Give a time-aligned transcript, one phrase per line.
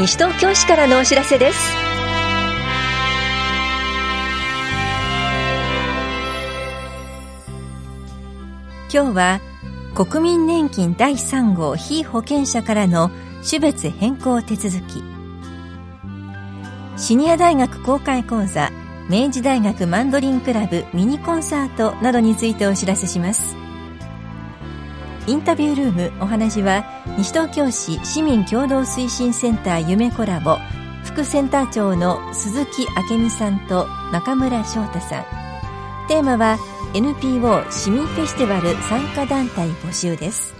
[0.00, 1.58] 西東京市からのお知らせです。
[8.90, 9.40] 今日は
[9.94, 13.10] 国民年金第3号被保険者からの
[13.46, 15.04] 種別変更手続き。
[16.96, 18.70] シニア大学公開講座
[19.10, 23.54] 明治大学マンドリンクラブミニコンサートなどについてお知らせします。
[25.26, 26.84] インタビュールームお話は
[27.18, 30.56] 西東京市市民共同推進センター夢コラボ
[31.04, 35.24] 副センター長の鈴木明美さんと中村翔太さん。
[36.08, 36.58] テーマは
[36.94, 40.54] NPO 市民フェスティバル参加団体募集です。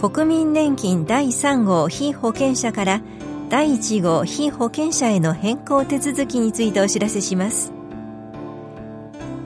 [0.00, 3.02] 国民年金第3号被保険者から
[3.50, 7.72] 第1号被保険者への変更手続きについてお知らせします。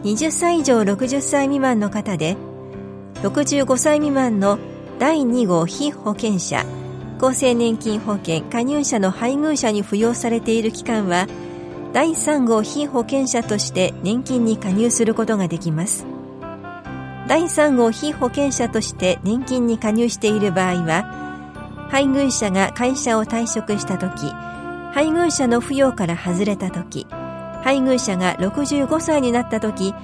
[0.03, 2.37] 20歳以上60歳未満の方で
[3.23, 4.59] 65歳未満の
[4.99, 6.67] 第2号被保険者
[7.21, 11.29] 厚生年金保険加入者の配偶者に扶養されている期間は
[11.93, 16.05] 第3号被保険者として年金に加入することができます。
[17.29, 21.22] 第3号被保険者として年金に加入している場合は
[21.93, 24.31] 配偶者が会社を退職した時
[24.95, 27.07] 配偶者の扶養から外れた時
[27.63, 29.95] 配偶者が65歳になった時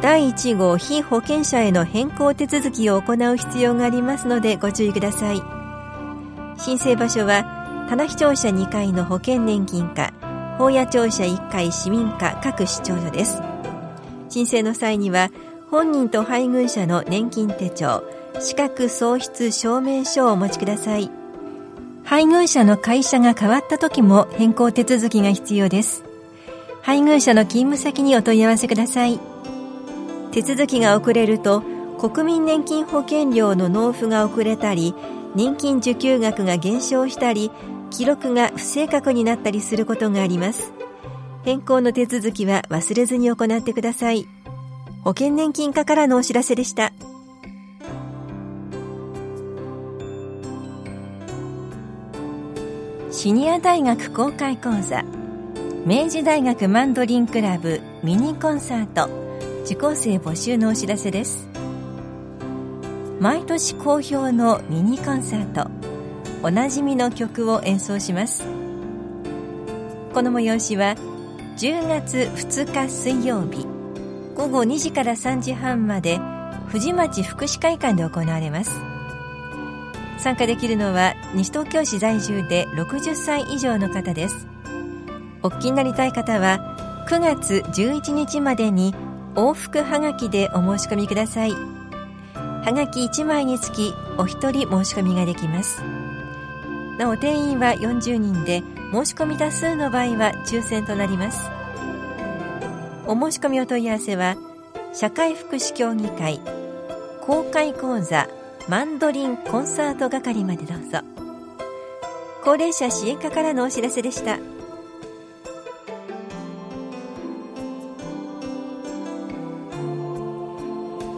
[0.00, 5.42] 第1号被保険者への変更手続きを行う必要がありますのでご注意ください。
[6.56, 10.12] 申請場所は棚視庁舎2階の保険年金課
[10.56, 13.42] 法屋庁舎1階市民課各市庁所です。
[14.28, 15.32] 申請の際には
[15.68, 18.04] 本人と配偶者の年金手帳
[18.38, 21.23] 資格喪失証明書をお持ちください。
[22.04, 26.04] 配偶者の会社が変わった時も変更手続きが必要です。
[26.82, 29.18] 配偶者の勤務先にお問い合わせください。
[30.30, 31.62] 手続きが遅れると
[31.98, 34.94] 国民年金保険料の納付が遅れたり
[35.34, 37.50] 年金受給額が減少したり
[37.90, 40.72] 記録が不正確になったりすることがあります。
[41.44, 44.26] 変更の手続きは忘れずに行ってください。
[45.04, 46.92] 保険年金課からのお知らせでした。
[53.24, 55.02] シニア大学公開講座
[55.86, 59.08] 明治大学マンドリンクラブミニコンサート
[59.64, 61.48] 受講生募集のお知らせです。
[63.20, 65.70] 毎年好評のミニコンサート
[66.42, 68.44] おなじみの曲を演奏します。
[70.12, 70.94] この催しは
[71.56, 73.66] 10月2日水曜日
[74.34, 76.20] 午後2時から3時半まで
[76.66, 78.93] 藤町福祉会館で行われます。
[80.24, 84.48] 参加できるのは西東京市在住で60歳以上の方です。
[85.42, 88.94] お聞きになりたい方は9月11日までに
[89.34, 91.52] 往復はがきでお申し込みください。
[91.52, 95.82] はがき1枚につきお一人申し込みができます。
[96.96, 98.62] なお定員は40人で
[98.94, 101.50] 申し込み多数の場合は抽選となります。
[103.06, 104.36] お申し込みお問い合わせは
[104.94, 106.40] 社会福祉協議会
[107.20, 108.26] 公開講座
[108.66, 111.00] マンドリンコンサート係までどうぞ。
[112.42, 114.38] 高齢者支援課からのお知らせでした。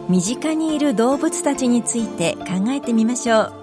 [0.09, 3.53] 身近にいる動物たちについて考えてみましょう。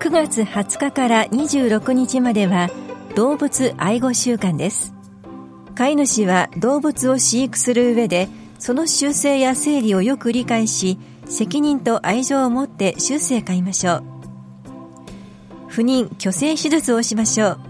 [0.00, 2.68] 9月20日から26日までは
[3.14, 4.92] 動物愛護週間です。
[5.76, 8.28] 飼い主は動物を飼育する上で
[8.58, 14.02] その習性や生理をよく理解し責任と愛情を持って終生飼いましょう。
[15.68, 17.60] 不妊・去勢手術をしましょう。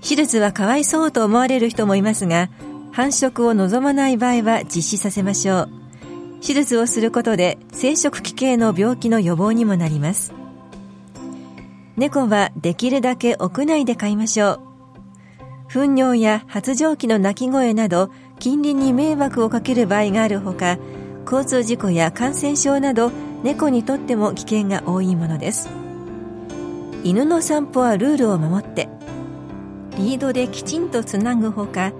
[0.00, 2.48] 手術はかわいそうと思われる人もいますが
[2.92, 5.70] 繁殖を望まない場合は実施させましょう。
[6.40, 10.32] 手術をすることで生殖器系の病気の予防にもなります。
[11.96, 14.60] 猫はできるだけ屋内で飼いましょう。
[15.68, 20.78] 糞尿や発情期の鳴き声など近隣に迷惑をかける場合があるほか
[21.30, 25.68] 交通事故や感染症など猫にとっても危険が多いものです。
[27.04, 28.88] 犬の散歩はルールを守って
[29.98, 31.92] リードできちんとつなぐほか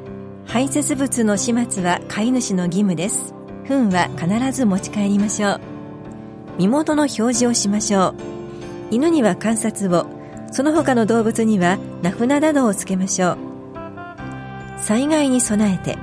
[0.46, 3.34] 排泄物の始末は飼い主の義務です。
[3.66, 5.60] 糞は必ず持ち帰りましょう。
[6.56, 8.14] 身元の表示をしましょう。
[8.90, 10.06] 犬には観察を。
[10.50, 13.38] その他の動物には名札などをつけましょう。
[14.78, 15.98] 災害に備えて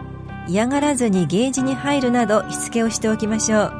[0.47, 3.73] 嫌がらずにゲージに入るなどしつけをしておきましょう。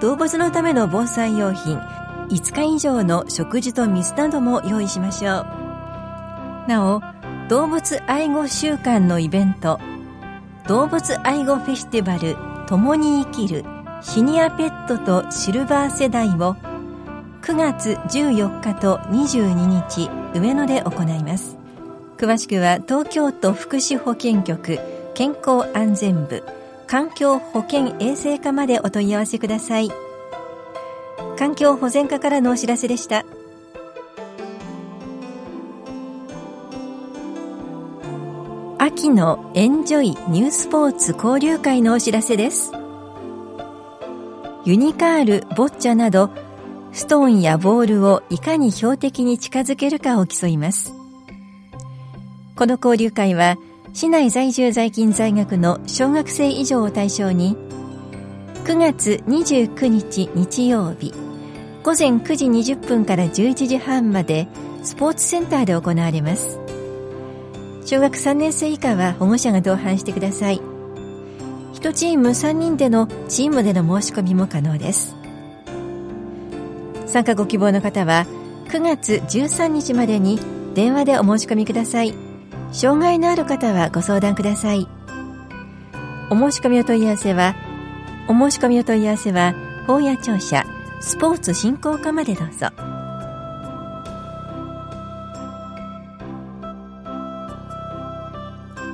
[0.00, 5.46] 動物のための防災用品5日以上の食事と水なども用意しましょう。
[6.68, 7.02] なお
[7.48, 9.78] 動物愛護週間のイベント
[10.66, 12.36] 動物愛護フェスティバル
[12.66, 13.64] 共に生きる
[14.00, 16.56] シニアペットとシルバー世代を
[17.42, 21.58] 9月14日と22日上野で行います。
[22.16, 24.78] 詳しくは東京都福祉保健局
[25.14, 26.42] 健康安全部
[26.88, 29.90] 環境保健衛生課までお問い合わせください。
[31.38, 33.24] 環境保全課からのお知らせでした。
[38.78, 42.72] 秋のエンジョイニュースポーツ交流会のお知らせです。
[44.64, 46.30] ユニカール、ボッチャなど
[46.92, 50.92] ストーンやボールをいかに標的に近づけるかを競います。
[52.56, 53.56] この交流会は
[53.96, 57.56] 市内在住在勤在学の小学生以上を対象に
[58.64, 61.12] 9月29日日曜日
[61.84, 64.48] 午前9時20分から11時半まで
[64.82, 66.58] スポーツセンターで行われます。
[67.84, 70.60] 小学3年生以下は保護者が同伴してください。
[71.74, 75.14] 1チーム3人でのチームでの申し込みも可能です。
[77.06, 78.26] 参加ご希望の方は
[78.70, 80.40] 9月13日までに
[80.74, 82.23] 電話でお申し込みください。
[82.74, 84.88] 障害のある方はご相談ください。
[86.28, 87.54] お申し込みお問い合わせは
[88.28, 89.54] お申し込みお問い合わせは
[89.86, 90.64] 法や庁舎
[91.00, 92.68] スポーツ振興課までどうぞ。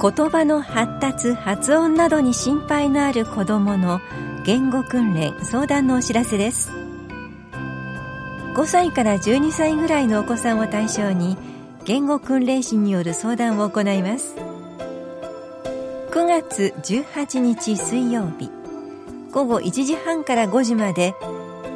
[0.03, 4.01] 言葉の発達発音などに心配のある子どもの
[4.45, 6.71] 言語訓練相談のお知らせです。
[8.55, 11.39] 5歳から12歳ぐらいのお子さんを対象に
[11.91, 14.37] 言語訓練士による相談を行います。
[16.13, 18.49] 9月18日水曜日
[19.33, 21.17] 午後1時半から5時まで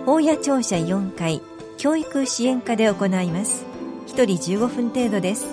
[0.06, 1.42] 法屋庁舎4階
[1.78, 3.66] 教育支援課で行います。
[4.06, 5.48] 1人15分程度です。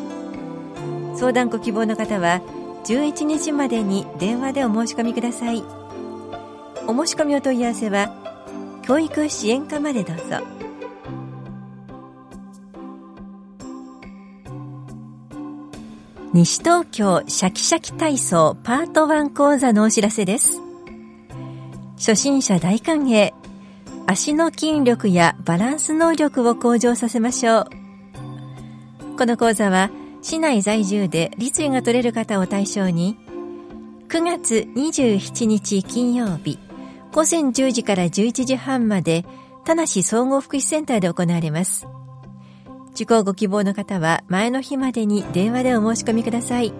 [1.15, 2.43] 相談ご希望の方は
[2.85, 5.63] 11日までに電話でお申し込みください。
[6.85, 8.13] お申し込みお問い合わせは
[8.83, 10.60] 教育支援課までどうぞ。
[16.33, 20.61] 西東京シャキシャキ体操パート1講座のお知らせです。
[21.97, 23.33] 初心者大歓迎。
[24.07, 27.69] 足の筋力やバランス能力を向上させましょう。
[29.17, 29.91] この講座は
[30.21, 33.17] 市内在住で立位が取れる方を対象に
[34.07, 36.59] 9月27日金曜日
[37.11, 39.25] 午前10時から11時半まで
[39.65, 41.87] 田梨総合福祉センターで行われます。
[43.01, 46.71] 受講ご希望の方は前の日までに電話でお申し込みください。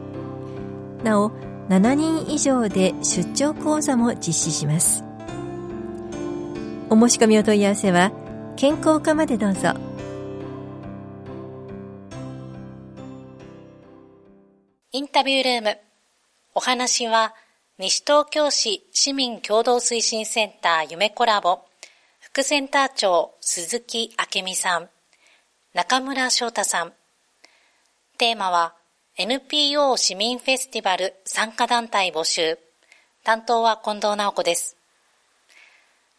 [1.03, 1.31] なお、
[1.67, 5.03] 7人以上で出張講座も実施します。
[6.91, 8.11] お申し込みお問い合わせは、
[8.55, 9.73] 健康課までどうぞ。
[14.91, 15.77] インタビュールーム。
[16.53, 17.33] お話は、
[17.79, 21.61] 西東京市市民共同推進センター夢コラボ、
[22.19, 24.89] 副センター長鈴木明美さん。
[25.73, 26.91] 中村翔太さん。
[28.17, 28.75] テーマは
[29.15, 32.59] NPO 市民フェスティバル参加団体募集。
[33.23, 34.75] 担当は近藤直子です。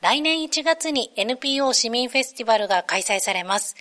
[0.00, 3.76] 来年1月に NPO 市民フェスティバルが開催されます。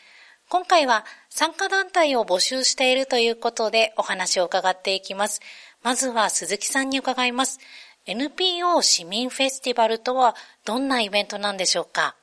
[0.50, 5.40] 今回は参加団体を募集しているということでお話を伺っていきます。
[5.84, 7.60] まずは鈴木さんに伺います。
[8.08, 10.36] NPO 市民フェスティバルとは
[10.66, 12.18] どんなイベントなんでしょうか？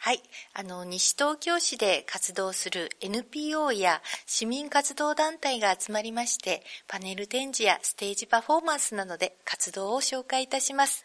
[0.00, 0.22] はい。
[0.54, 11.04] あの、西東京市で活動する NPO や市民活動団体が集まりまして、パネル展示やステージパフォーマンスなどで活動を紹介いたします。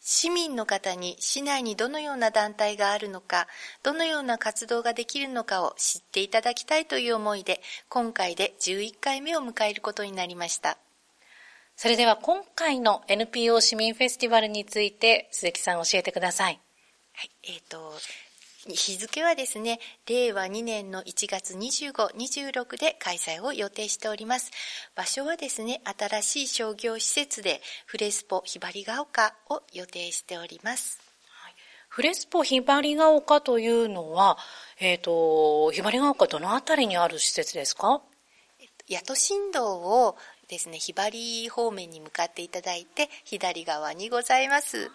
[0.00, 3.48] 市民の方に市内にどのような団体があるのか、
[3.82, 7.60] どのような活動ができるのかを知っていただきたいという思いで、
[7.90, 10.78] 今回で11回目を迎えることになりました。
[11.76, 16.58] それでは今回の NPO 市民フェスティバルについて鈴木さん教えてください。
[17.14, 17.92] はい、えっ、ー、と、
[18.66, 24.50] 日付はですね、令和2年の1月25、26で開催を予定しております。
[24.94, 31.00] 場所はですね、新しい商業施設でフレスポひばりが丘を予定しております。
[31.88, 34.38] フレスポひばりが丘というのは、
[34.78, 38.00] えっ、ー、と、ひばりが丘どのあたりにある施設ですか？
[38.88, 40.16] 八戸新道を
[40.52, 44.90] ですね、ひばり方面に向かっていただいて、左側にございます。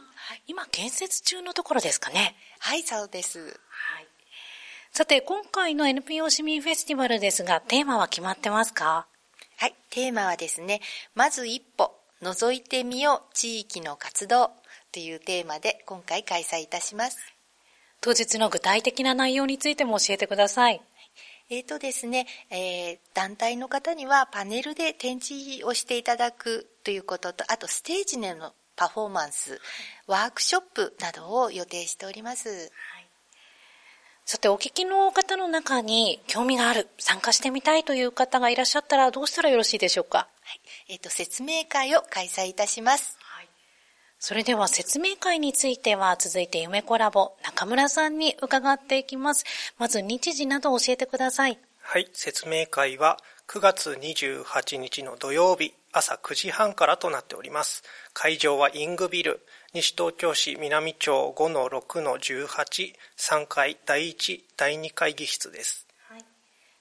[0.45, 2.35] 今建設中のところですかね。
[2.59, 3.39] はい、そうです。
[3.39, 3.45] は
[4.01, 4.07] い。
[4.91, 9.07] さて、今回の NPO 市民フェスティバルですが、テーマは決まってますか？
[9.57, 10.79] はい、テーマはですね、
[11.15, 14.51] まず一歩、覗いてみよう地域の活動
[14.91, 17.17] というテーマで今回開催いたします。
[17.99, 20.81] 当日の具体的な内容についても教えてください。
[21.49, 29.59] えーとですね、えー、団体の方にはパネルで展示をしていただくということと、あとステージでのパフォーマンス、
[30.07, 32.49] ワークショップなどを予定しております。
[32.49, 32.69] はい
[34.29, 40.17] さて、お聞きの方の中に興味がある、参加してみたいという方がいらっしゃったらどうしたらよろしいでしょうか？
[40.17, 40.59] はい。
[40.89, 43.16] えっ、ー、と、説明会を開催いたします。
[44.17, 44.23] はい。
[44.23, 49.45] それでは説明会については続いて夢コラボ中村さんに伺っていきます。
[49.77, 51.59] まず日時など教えてください。
[51.79, 57.83] はい、説明会は9月28日の土曜日朝9時半からとなっております。
[58.13, 59.39] 会場はイングビル、
[59.73, 65.87] 西東京市南町5-6-18、3階第1、第2会議室です。
[66.09, 66.25] はい、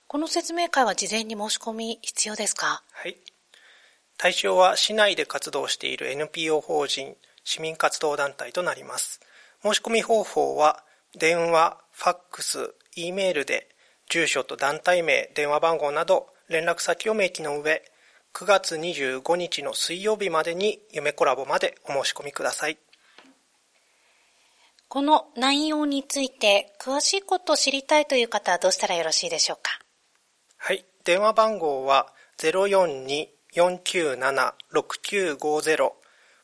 [0.09, 2.83] この説明会は事前に申し込み必要ですか？
[2.93, 3.16] はい。
[4.19, 9.21] 対象は市内で活動している NPO 法人、市民活動団体となります。
[9.63, 10.85] 申し込み方法は、
[11.19, 13.69] 電話、ファックス、E メールで、
[14.09, 17.83] 住所と団体名、電話番号など連絡先を明記の上、
[18.35, 22.79] 9月25日の水曜日までに夢コラボまでお申し込みください。
[24.89, 29.81] この内容について詳しいことを知りたいという方はどうしたらよろしいでしょうか？
[30.59, 30.85] はい。
[31.05, 32.13] 電話番号は
[33.57, 35.93] 042-497-6950。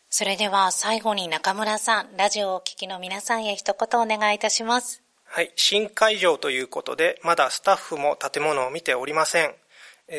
[0.09, 5.03] それでは最後に中村さん、ラジオをお聞きの皆さんへ一言お願いいたします。
[5.25, 9.53] はい、新会場ということで、まだスタッフも建物を見ておりません。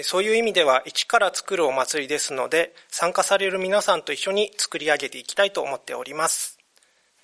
[0.03, 6.59] そういう意味では一から作るお祭りですので、参加される皆さんと一緒に作り上げていきたいと思っております。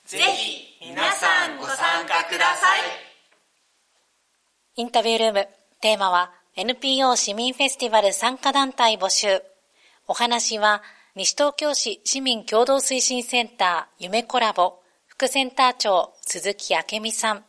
[0.06, 2.80] ぜひ皆さんご参加ください。
[4.76, 5.48] インタビュールーム。
[5.80, 9.42] テーマは NPO 市民フェスティバル参加団体募集。
[10.06, 10.82] お話は
[11.16, 17.44] 西東京市市民共同推進センター夢コラボ副センター長鈴木明美さん、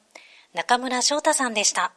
[0.53, 1.93] 中村翔太さんでした。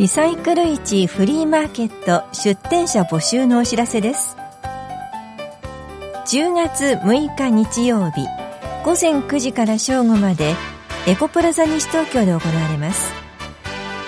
[0.00, 4.34] リサイクル市フリーマーケット出店者募集のお知らせです。
[6.24, 8.26] 10月6日日曜日
[8.82, 10.54] 午前9時から正午まで
[11.06, 13.12] エコプラザ西東京で行われます。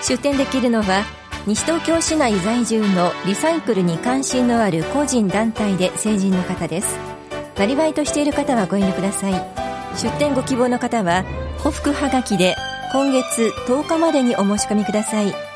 [0.08, 1.04] 出店できるのは
[1.46, 6.96] 西東京市内在住のリサイクルに関心のある個人団体で成人の方です。
[7.58, 9.34] なりわいとしている方はご遠慮ください。
[9.98, 11.22] 出店ご希望の方は
[11.58, 12.56] 古福はがきで
[12.94, 15.51] 今月10日までにお申し込みください。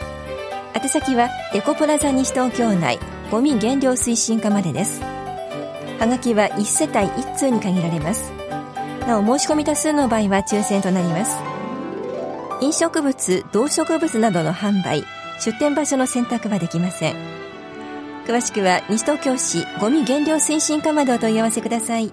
[0.77, 2.99] 宛先はエコプラザ西東京内
[3.31, 5.01] ゴミ減量推進課までです。
[5.01, 8.31] はがきは1世帯1通に限られます。
[9.07, 11.39] なお申し込み多数の場合は抽選となります。
[12.61, 15.03] 飲食物動植物などの販売
[15.41, 17.15] 出店場所の選択はできません。
[18.27, 22.13] 詳しくは西東京市ごみ減量推進課までお問い合わせください。